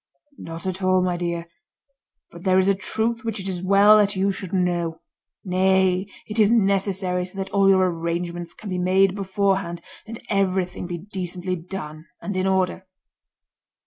"Not 0.39 0.65
at 0.65 0.81
all, 0.81 1.03
my 1.03 1.15
dear; 1.15 1.47
but 2.31 2.41
there 2.43 2.57
is 2.57 2.67
a 2.67 2.73
truth 2.73 3.23
which 3.23 3.39
it 3.39 3.47
is 3.47 3.61
well 3.61 3.97
that 3.99 4.15
you 4.15 4.31
should 4.31 4.51
know. 4.51 4.99
Nay, 5.45 6.07
it 6.25 6.39
is 6.39 6.49
necessary 6.49 7.23
so 7.23 7.37
that 7.37 7.51
all 7.51 7.69
your 7.69 7.85
arrangements 7.87 8.55
can 8.55 8.71
be 8.71 8.79
made 8.79 9.13
beforehand, 9.13 9.79
and 10.07 10.19
everything 10.27 10.87
be 10.87 10.97
decently 10.97 11.55
done 11.55 12.07
and 12.19 12.35
in 12.35 12.47
order." 12.47 12.87